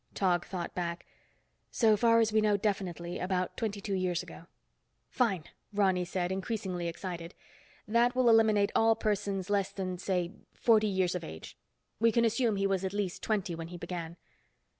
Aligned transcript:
Tog 0.15 0.47
thought 0.47 0.73
back. 0.73 1.05
"So 1.69 1.95
far 1.95 2.19
as 2.19 2.33
we 2.33 2.41
know 2.41 2.57
definitely, 2.57 3.19
about 3.19 3.55
twenty 3.55 3.79
two 3.79 3.93
years 3.93 4.23
ago." 4.23 4.47
"Fine," 5.11 5.43
Ronny 5.71 6.05
said, 6.05 6.31
increasingly 6.31 6.87
excited. 6.87 7.35
"That 7.87 8.15
will 8.15 8.27
eliminate 8.27 8.71
all 8.75 8.95
persons 8.95 9.51
less 9.51 9.71
than, 9.71 9.99
say, 9.99 10.31
forty 10.55 10.87
years 10.87 11.13
of 11.13 11.23
age. 11.23 11.55
We 11.99 12.11
can 12.11 12.25
assume 12.25 12.55
he 12.55 12.65
was 12.65 12.83
at 12.83 12.93
least 12.93 13.21
twenty 13.21 13.53
when 13.53 13.67
he 13.67 13.77
began." 13.77 14.17